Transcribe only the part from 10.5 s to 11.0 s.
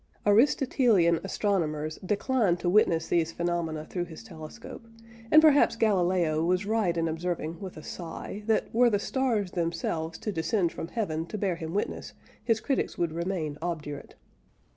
from